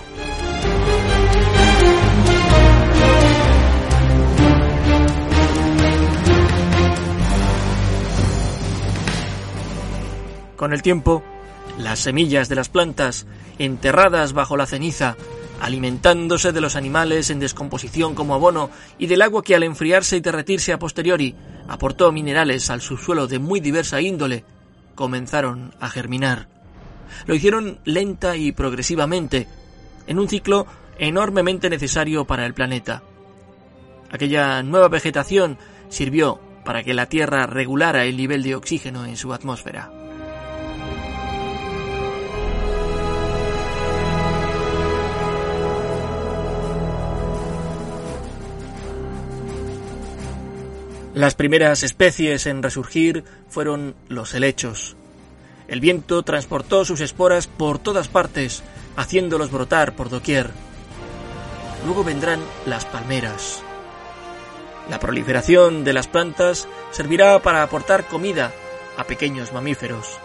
Con 10.56 10.74
el 10.74 10.84
tiempo, 10.84 11.24
las 11.78 12.00
semillas 12.00 12.50
de 12.50 12.56
las 12.56 12.70
plantas, 12.70 13.28
enterradas 13.60 14.34
bajo 14.34 14.58
la 14.58 14.66
ceniza, 14.66 15.16
alimentándose 15.62 16.52
de 16.52 16.62
los 16.62 16.76
animales 16.76 17.30
en 17.30 17.40
descomposición 17.40 18.16
como 18.16 18.34
abono 18.34 18.70
y 18.98 19.08
del 19.08 19.22
agua 19.22 19.44
que 19.44 19.56
al 19.56 19.64
enfriarse 19.64 20.18
y 20.18 20.22
derretirse 20.22 20.74
a 20.74 20.80
posteriori 20.80 21.36
aportó 21.68 22.12
minerales 22.12 22.70
al 22.70 22.82
subsuelo 22.82 23.28
de 23.28 23.40
muy 23.40 23.60
diversa 23.60 24.02
índole, 24.02 24.44
comenzaron 24.96 25.74
a 25.80 25.90
germinar. 25.90 26.48
Lo 27.26 27.36
hicieron 27.36 27.80
lenta 27.86 28.36
y 28.36 28.52
progresivamente, 28.52 29.48
en 30.08 30.20
un 30.20 30.28
ciclo 30.28 30.66
enormemente 30.98 31.70
necesario 31.70 32.26
para 32.26 32.46
el 32.46 32.54
planeta. 32.54 33.04
Aquella 34.12 34.64
nueva 34.64 34.88
vegetación 34.88 35.58
sirvió 35.90 36.40
para 36.66 36.84
que 36.84 36.94
la 36.94 37.08
Tierra 37.08 37.46
regulara 37.46 38.06
el 38.06 38.18
nivel 38.18 38.44
de 38.44 38.56
oxígeno 38.56 39.06
en 39.06 39.18
su 39.18 39.34
atmósfera. 39.34 40.01
Las 51.14 51.36
primeras 51.36 51.84
especies 51.84 52.46
en 52.46 52.64
resurgir 52.64 53.26
fueron 53.50 53.96
los 54.08 54.34
helechos. 54.34 54.96
El 55.68 55.82
viento 55.82 56.24
transportó 56.24 56.86
sus 56.86 57.02
esporas 57.02 57.48
por 57.48 57.80
todas 57.80 58.08
partes, 58.08 58.64
haciéndolos 58.96 59.52
brotar 59.52 59.94
por 59.94 60.10
doquier. 60.10 60.52
Luego 61.86 62.06
vendrán 62.06 62.40
las 62.66 62.86
palmeras. 62.86 63.62
La 64.90 65.00
proliferación 65.00 65.84
de 65.84 65.92
las 65.92 66.08
plantas 66.08 66.70
servirá 66.92 67.40
para 67.42 67.62
aportar 67.62 68.06
comida 68.08 68.54
a 68.96 69.04
pequeños 69.04 69.52
mamíferos. 69.52 70.18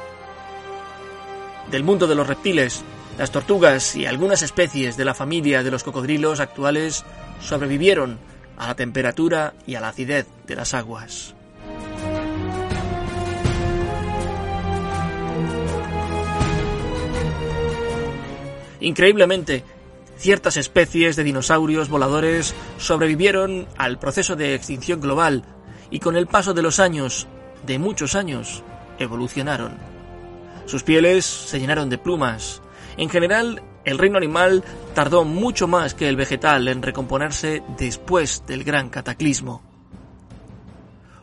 Del 1.69 1.83
mundo 1.83 2.07
de 2.07 2.15
los 2.15 2.29
reptiles, 2.29 2.85
las 3.19 3.33
tortugas 3.33 3.97
y 3.97 4.07
algunas 4.07 4.43
especies 4.43 4.97
de 4.97 5.05
la 5.05 5.15
familia 5.15 5.65
de 5.65 5.73
los 5.73 5.83
cocodrilos 5.83 6.39
actuales 6.39 7.05
sobrevivieron 7.41 8.19
a 8.57 8.69
la 8.69 8.75
temperatura 8.75 9.55
y 9.67 9.75
a 9.75 9.81
la 9.81 9.89
acidez 9.89 10.27
de 10.47 10.57
las 10.57 10.75
aguas. 10.75 11.35
Increíblemente, 18.81 19.65
ciertas 20.17 20.57
especies 20.57 21.17
de 21.17 21.25
dinosaurios 21.25 21.89
voladores 21.89 22.55
sobrevivieron 22.79 23.67
al 23.77 23.99
proceso 23.99 24.37
de 24.37 24.55
extinción 24.55 25.01
global 25.01 25.45
y 25.91 26.01
con 26.01 26.17
el 26.17 26.27
paso 26.27 26.55
de 26.55 26.63
los 26.63 26.79
años, 26.79 27.27
de 27.67 27.79
muchos 27.79 28.15
años, 28.15 28.63
evolucionaron. 28.99 29.77
Sus 30.67 30.83
pieles 30.83 31.25
se 31.25 31.59
llenaron 31.59 31.89
de 31.89 31.99
plumas. 31.99 32.61
En 32.97 33.09
general, 33.09 33.63
el 33.87 33.99
reino 33.99 34.19
animal 34.19 34.65
tardó 34.95 35.25
mucho 35.25 35.69
más 35.69 35.95
que 35.95 36.09
el 36.09 36.17
vegetal 36.17 36.67
en 36.69 36.83
recomponerse 36.83 37.63
después 37.79 38.43
del 38.47 38.65
gran 38.65 38.91
cataclismo. 38.91 39.63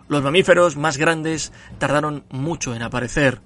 Los 0.08 0.24
mamíferos 0.24 0.78
más 0.78 0.98
grandes 0.98 1.52
tardaron 1.78 2.24
mucho 2.30 2.74
en 2.74 2.82
aparecer. 2.82 3.42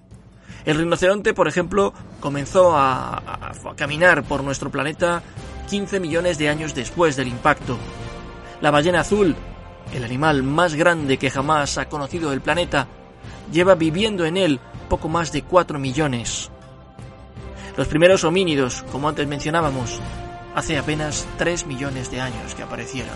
El 0.65 0.77
rinoceronte, 0.77 1.33
por 1.33 1.47
ejemplo, 1.47 1.93
comenzó 2.19 2.77
a, 2.77 3.53
caminar 3.75 4.23
por 4.23 4.43
nuestro 4.43 4.69
planeta 4.69 5.23
15 5.67 5.99
millones 5.99 6.37
de 6.37 6.49
años 6.49 6.75
después 6.75 7.15
del 7.15 7.27
impacto. 7.27 7.77
La 8.61 8.69
ballena 8.69 8.99
azul, 8.99 9.35
el 9.93 10.03
animal 10.03 10.43
más 10.43 10.75
grande 10.75 11.17
que 11.17 11.31
jamás 11.31 11.79
ha 11.79 11.89
conocido 11.89 12.33
el 12.33 12.41
planeta, 12.41 12.87
lleva 13.51 13.73
viviendo 13.73 14.25
en 14.25 14.37
él 14.37 14.59
poco 14.89 15.09
más 15.09 15.31
de 15.31 15.41
4 15.41 15.79
millones. 15.79 16.51
Los 17.77 17.87
primeros 17.87 18.23
homínidos, 18.23 18.83
como 18.91 19.07
antes 19.07 19.27
mencionábamos, 19.27 20.01
hace 20.55 20.79
apenas 20.79 21.27
3 21.37 21.67
millones 21.67 22.09
de 22.09 22.19
años 22.19 22.55
que 22.55 22.63
aparecieron. 22.63 23.15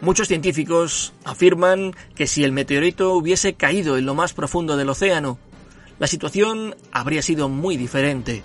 Muchos 0.00 0.28
científicos 0.28 1.12
afirman 1.24 1.94
que 2.14 2.28
si 2.28 2.44
el 2.44 2.52
meteorito 2.52 3.14
hubiese 3.14 3.54
caído 3.54 3.98
en 3.98 4.06
lo 4.06 4.14
más 4.14 4.34
profundo 4.34 4.76
del 4.76 4.88
océano, 4.88 5.38
la 5.98 6.06
situación 6.06 6.76
habría 6.92 7.22
sido 7.22 7.48
muy 7.48 7.76
diferente. 7.76 8.44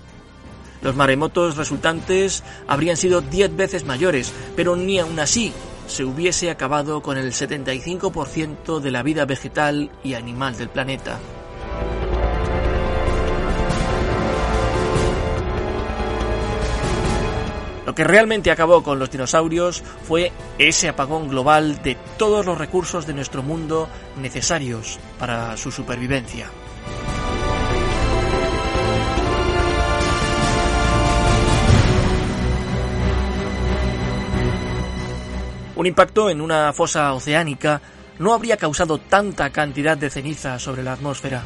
Los 0.82 0.94
maremotos 0.94 1.56
resultantes 1.56 2.44
habrían 2.66 2.96
sido 2.96 3.20
10 3.20 3.56
veces 3.56 3.84
mayores, 3.84 4.32
pero 4.54 4.76
ni 4.76 4.98
aun 4.98 5.18
así 5.18 5.52
se 5.86 6.04
hubiese 6.04 6.50
acabado 6.50 7.02
con 7.02 7.16
el 7.18 7.32
75% 7.32 8.80
de 8.80 8.90
la 8.90 9.02
vida 9.02 9.24
vegetal 9.24 9.90
y 10.04 10.14
animal 10.14 10.56
del 10.56 10.68
planeta. 10.68 11.18
Lo 17.86 17.94
que 17.94 18.04
realmente 18.04 18.50
acabó 18.50 18.82
con 18.82 18.98
los 18.98 19.10
dinosaurios 19.10 19.82
fue 20.02 20.30
ese 20.58 20.90
apagón 20.90 21.28
global 21.28 21.82
de 21.82 21.96
todos 22.18 22.44
los 22.44 22.58
recursos 22.58 23.06
de 23.06 23.14
nuestro 23.14 23.42
mundo 23.42 23.88
necesarios 24.20 24.98
para 25.18 25.56
su 25.56 25.72
supervivencia. 25.72 26.50
Un 35.78 35.86
impacto 35.86 36.28
en 36.28 36.40
una 36.40 36.72
fosa 36.72 37.12
oceánica 37.12 37.80
no 38.18 38.34
habría 38.34 38.56
causado 38.56 38.98
tanta 38.98 39.50
cantidad 39.50 39.96
de 39.96 40.10
ceniza 40.10 40.58
sobre 40.58 40.82
la 40.82 40.92
atmósfera. 40.92 41.44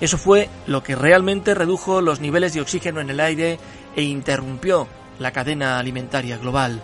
Eso 0.00 0.16
fue 0.16 0.48
lo 0.66 0.82
que 0.82 0.96
realmente 0.96 1.54
redujo 1.54 2.00
los 2.00 2.18
niveles 2.18 2.54
de 2.54 2.62
oxígeno 2.62 3.02
en 3.02 3.10
el 3.10 3.20
aire 3.20 3.58
e 3.94 4.02
interrumpió 4.04 4.88
la 5.18 5.32
cadena 5.32 5.78
alimentaria 5.78 6.38
global. 6.38 6.80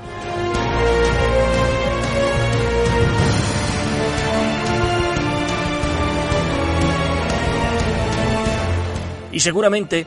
Y 9.33 9.41
seguramente 9.41 10.07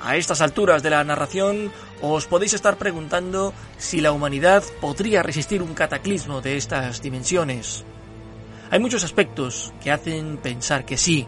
a 0.00 0.16
estas 0.16 0.40
alturas 0.40 0.82
de 0.82 0.88
la 0.88 1.04
narración 1.04 1.70
os 2.12 2.26
podéis 2.26 2.52
estar 2.54 2.76
preguntando 2.76 3.54
si 3.78 4.00
la 4.00 4.12
humanidad 4.12 4.62
podría 4.80 5.22
resistir 5.22 5.62
un 5.62 5.74
cataclismo 5.74 6.40
de 6.40 6.56
estas 6.56 7.00
dimensiones. 7.00 7.84
Hay 8.70 8.80
muchos 8.80 9.04
aspectos 9.04 9.72
que 9.82 9.90
hacen 9.90 10.36
pensar 10.38 10.84
que 10.84 10.96
sí. 10.96 11.26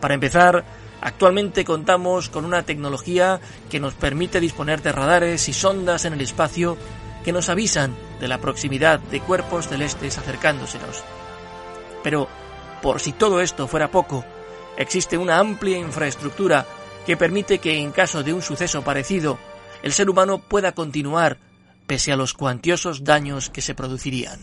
Para 0.00 0.14
empezar, 0.14 0.64
actualmente 1.00 1.64
contamos 1.64 2.28
con 2.28 2.44
una 2.44 2.64
tecnología 2.64 3.40
que 3.70 3.80
nos 3.80 3.94
permite 3.94 4.40
disponer 4.40 4.82
de 4.82 4.92
radares 4.92 5.48
y 5.48 5.52
sondas 5.52 6.04
en 6.04 6.14
el 6.14 6.20
espacio 6.20 6.76
que 7.24 7.32
nos 7.32 7.48
avisan 7.48 7.94
de 8.20 8.28
la 8.28 8.38
proximidad 8.38 9.00
de 9.00 9.20
cuerpos 9.20 9.68
celestes 9.68 10.18
acercándosenos. 10.18 11.04
Pero, 12.02 12.28
por 12.82 13.00
si 13.00 13.12
todo 13.12 13.40
esto 13.40 13.68
fuera 13.68 13.90
poco, 13.90 14.24
existe 14.76 15.18
una 15.18 15.38
amplia 15.38 15.78
infraestructura 15.78 16.66
que 17.06 17.16
permite 17.16 17.58
que 17.58 17.78
en 17.78 17.90
caso 17.90 18.22
de 18.22 18.32
un 18.32 18.42
suceso 18.42 18.82
parecido, 18.82 19.38
el 19.82 19.92
ser 19.92 20.10
humano 20.10 20.38
pueda 20.38 20.72
continuar 20.72 21.38
pese 21.86 22.12
a 22.12 22.16
los 22.16 22.34
cuantiosos 22.34 23.02
daños 23.02 23.48
que 23.48 23.62
se 23.62 23.74
producirían. 23.74 24.38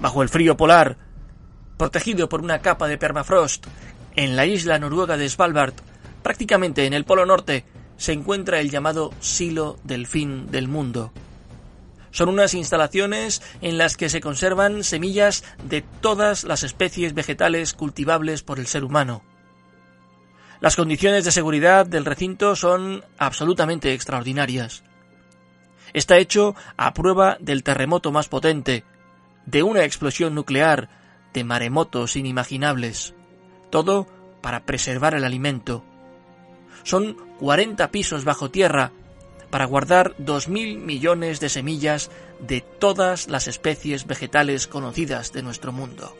Bajo 0.00 0.22
el 0.22 0.28
frío 0.30 0.56
polar, 0.56 0.96
protegido 1.76 2.28
por 2.28 2.42
una 2.42 2.60
capa 2.60 2.88
de 2.88 2.98
permafrost, 2.98 3.66
en 4.16 4.36
la 4.36 4.46
isla 4.46 4.78
noruega 4.78 5.16
de 5.16 5.28
Svalbard, 5.28 5.74
prácticamente 6.22 6.86
en 6.86 6.92
el 6.92 7.04
Polo 7.04 7.24
Norte, 7.24 7.64
se 7.96 8.12
encuentra 8.12 8.58
el 8.58 8.70
llamado 8.70 9.12
Silo 9.20 9.78
del 9.84 10.06
Fin 10.06 10.50
del 10.50 10.66
Mundo, 10.66 11.12
son 12.12 12.28
unas 12.28 12.54
instalaciones 12.54 13.42
en 13.62 13.78
las 13.78 13.96
que 13.96 14.10
se 14.10 14.20
conservan 14.20 14.84
semillas 14.84 15.44
de 15.64 15.80
todas 15.80 16.44
las 16.44 16.62
especies 16.62 17.14
vegetales 17.14 17.72
cultivables 17.72 18.42
por 18.42 18.60
el 18.60 18.66
ser 18.66 18.84
humano. 18.84 19.22
Las 20.60 20.76
condiciones 20.76 21.24
de 21.24 21.32
seguridad 21.32 21.86
del 21.86 22.04
recinto 22.04 22.54
son 22.54 23.02
absolutamente 23.18 23.94
extraordinarias. 23.94 24.84
Está 25.94 26.18
hecho 26.18 26.54
a 26.76 26.94
prueba 26.94 27.36
del 27.40 27.64
terremoto 27.64 28.12
más 28.12 28.28
potente, 28.28 28.84
de 29.46 29.62
una 29.62 29.84
explosión 29.84 30.34
nuclear, 30.34 30.88
de 31.32 31.44
maremotos 31.44 32.14
inimaginables. 32.16 33.14
Todo 33.70 34.06
para 34.42 34.64
preservar 34.64 35.14
el 35.14 35.24
alimento. 35.24 35.82
Son 36.84 37.16
40 37.40 37.90
pisos 37.90 38.24
bajo 38.24 38.50
tierra 38.50 38.92
para 39.52 39.66
guardar 39.66 40.16
2.000 40.16 40.78
millones 40.78 41.38
de 41.38 41.50
semillas 41.50 42.10
de 42.40 42.62
todas 42.62 43.28
las 43.28 43.48
especies 43.48 44.06
vegetales 44.06 44.66
conocidas 44.66 45.30
de 45.34 45.42
nuestro 45.42 45.72
mundo. 45.72 46.16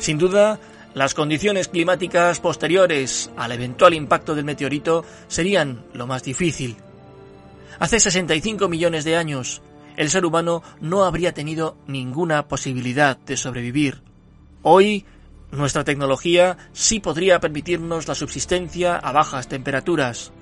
Sin 0.00 0.18
duda, 0.18 0.58
las 0.92 1.14
condiciones 1.14 1.68
climáticas 1.68 2.40
posteriores 2.40 3.30
al 3.36 3.52
eventual 3.52 3.94
impacto 3.94 4.34
del 4.34 4.44
meteorito 4.44 5.04
serían 5.28 5.84
lo 5.94 6.08
más 6.08 6.24
difícil. 6.24 6.78
Hace 7.78 8.00
65 8.00 8.68
millones 8.68 9.04
de 9.04 9.16
años, 9.16 9.62
el 9.96 10.10
ser 10.10 10.26
humano 10.26 10.64
no 10.80 11.04
habría 11.04 11.32
tenido 11.32 11.76
ninguna 11.86 12.48
posibilidad 12.48 13.16
de 13.16 13.36
sobrevivir. 13.36 14.02
Hoy, 14.62 15.04
nuestra 15.50 15.84
tecnología 15.84 16.56
sí 16.72 17.00
podría 17.00 17.40
permitirnos 17.40 18.08
la 18.08 18.14
subsistencia 18.14 18.96
a 18.96 19.12
bajas 19.12 19.48
temperaturas. 19.48 20.32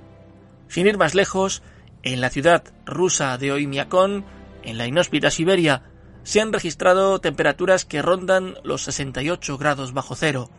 Sin 0.68 0.86
ir 0.86 0.98
más 0.98 1.14
lejos, 1.14 1.62
en 2.02 2.20
la 2.20 2.30
ciudad 2.30 2.64
rusa 2.86 3.36
de 3.38 3.52
Oymyakon, 3.52 4.24
en 4.62 4.78
la 4.78 4.86
inhóspita 4.86 5.30
Siberia, 5.30 5.82
se 6.22 6.40
han 6.40 6.52
registrado 6.52 7.20
temperaturas 7.20 7.84
que 7.84 8.02
rondan 8.02 8.54
los 8.62 8.82
68 8.82 9.58
grados 9.58 9.92
bajo 9.92 10.14
cero. 10.14 10.50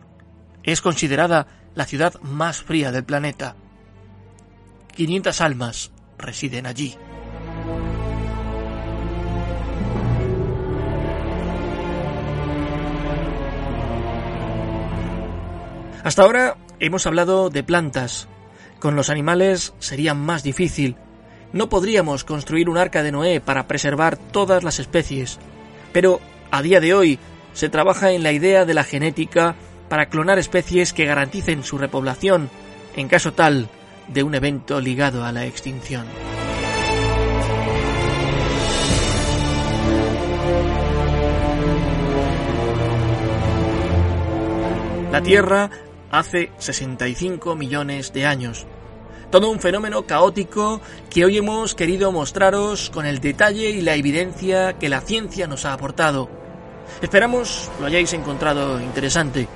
Es 0.64 0.82
considerada 0.82 1.48
la 1.76 1.86
ciudad 1.86 2.20
más 2.22 2.62
fría 2.62 2.92
del 2.92 3.06
planeta. 3.06 3.56
500 4.96 5.42
almas 5.42 5.92
residen 6.18 6.66
allí. 6.66 6.98
Hasta 16.04 16.24
ahora 16.24 16.58
hemos 16.80 17.06
hablado 17.06 17.50
de 17.50 17.64
plantas. 17.64 18.28
Con 18.80 18.96
los 18.96 19.10
animales 19.10 19.74
sería 19.80 20.16
más 20.16 20.42
difícil. 20.42 20.96
No 21.54 21.70
podríamos 21.70 22.24
construir 22.24 22.70
un 22.70 22.78
arca 22.78 23.04
de 23.04 23.12
Noé 23.12 23.40
para 23.40 23.68
preservar 23.68 24.18
todas 24.18 24.64
las 24.64 24.80
especies. 24.80 25.38
Pero 25.94 26.20
a 26.50 26.62
día 26.64 26.80
de 26.80 26.96
hoy 26.96 27.20
se 27.54 27.70
trabaja 27.70 28.12
en 28.12 28.24
la 28.24 28.32
idea 28.32 28.66
de 28.66 28.74
la 28.74 28.84
genética 28.84 29.56
para 29.90 30.08
clonar 30.08 30.40
especies 30.40 30.94
que 30.94 31.06
garanticen 31.06 31.64
su 31.64 31.78
repoblación 31.78 32.50
en 32.96 33.08
caso 33.08 33.34
tal 33.34 33.70
de 34.08 34.24
un 34.24 34.34
evento 34.34 34.80
ligado 34.80 35.24
a 35.24 35.32
la 35.32 35.46
extinción. 35.46 36.06
La 45.12 45.22
Tierra 45.22 45.70
hace 46.12 46.52
65 46.58 47.56
millones 47.56 48.14
de 48.14 48.26
años. 48.26 48.66
Todo 49.32 49.50
un 49.50 49.62
fenómeno 49.62 50.06
caótico 50.06 50.82
que 51.10 51.24
hoy 51.24 51.38
hemos 51.38 51.74
querido 51.74 52.12
mostraros 52.12 52.90
con 52.90 53.06
el 53.06 53.20
detalle 53.20 53.70
y 53.70 53.82
la 53.82 53.96
evidencia 53.96 54.74
que 54.74 54.90
la 54.90 55.02
ciencia 55.02 55.48
nos 55.48 55.66
ha 55.66 55.74
aportado. 55.74 56.30
Esperamos 57.02 57.72
lo 57.80 57.86
hayáis 57.86 58.12
encontrado 58.12 58.82
interesante. 58.82 59.48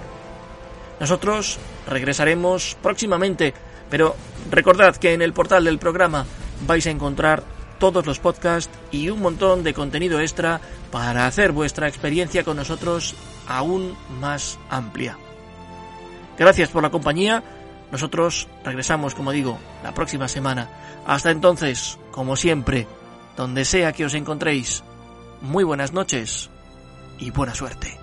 Nosotros 0.99 1.59
regresaremos 1.87 2.77
próximamente, 2.81 3.53
pero 3.89 4.15
recordad 4.49 4.95
que 4.95 5.13
en 5.13 5.21
el 5.21 5.33
portal 5.33 5.65
del 5.65 5.77
programa 5.77 6.25
vais 6.65 6.87
a 6.87 6.91
encontrar 6.91 7.43
todos 7.77 8.05
los 8.05 8.19
podcasts 8.19 8.71
y 8.91 9.09
un 9.09 9.21
montón 9.21 9.63
de 9.63 9.73
contenido 9.73 10.21
extra 10.21 10.61
para 10.91 11.27
hacer 11.27 11.51
vuestra 11.51 11.89
experiencia 11.89 12.45
con 12.45 12.55
nosotros 12.55 13.13
aún 13.47 13.97
más 14.21 14.57
amplia. 14.69 15.17
Gracias 16.37 16.69
por 16.69 16.83
la 16.83 16.89
compañía. 16.89 17.43
Nosotros 17.91 18.47
regresamos, 18.63 19.15
como 19.15 19.31
digo, 19.31 19.57
la 19.83 19.93
próxima 19.93 20.27
semana. 20.27 20.69
Hasta 21.05 21.31
entonces, 21.31 21.97
como 22.11 22.35
siempre, 22.35 22.87
donde 23.37 23.63
sea 23.63 23.93
que 23.93 24.05
os 24.05 24.13
encontréis, 24.13 24.83
muy 25.41 25.63
buenas 25.63 25.93
noches 25.93 26.49
y 27.19 27.31
buena 27.31 27.53
suerte. 27.53 27.99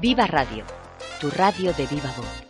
Viva 0.00 0.26
Radio 0.26 0.64
tu 1.18 1.30
radio 1.30 1.72
de 1.72 1.86
viva 1.86 2.12
voz. 2.16 2.47